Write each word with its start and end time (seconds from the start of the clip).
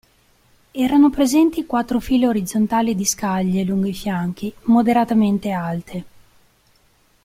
Erano 0.71 1.11
presenti 1.11 1.67
quattro 1.67 1.99
file 1.99 2.25
orizzontali 2.27 2.95
di 2.95 3.05
scaglie 3.05 3.63
lungo 3.63 3.85
i 3.87 3.93
fianchi 3.93 4.51
moderatamente 4.63 5.51
alte. 5.51 6.05